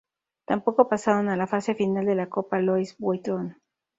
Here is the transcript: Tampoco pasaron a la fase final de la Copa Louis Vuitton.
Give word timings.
Tampoco 0.47 0.89
pasaron 0.89 1.29
a 1.29 1.37
la 1.37 1.45
fase 1.45 1.75
final 1.75 2.07
de 2.07 2.15
la 2.15 2.27
Copa 2.27 2.57
Louis 2.57 2.95
Vuitton. 2.97 3.57